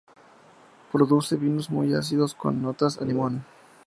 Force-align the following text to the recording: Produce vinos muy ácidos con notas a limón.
Produce 0.91 1.35
vinos 1.35 1.69
muy 1.69 1.93
ácidos 1.93 2.33
con 2.33 2.59
notas 2.63 2.99
a 2.99 3.05
limón. 3.05 3.45